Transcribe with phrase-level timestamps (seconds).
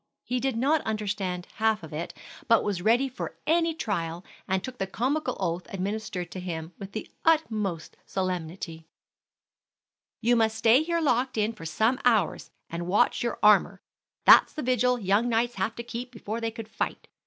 [0.23, 2.11] He did not understand half of it,
[2.47, 6.93] but was ready for any trial, and took the comical oath administered to him with
[6.93, 8.87] the utmost solemnity.
[10.19, 13.79] "You must stay here locked in for some hours, and watch your armor.
[14.25, 17.07] That's the vigil young knights had to keep before they could fight.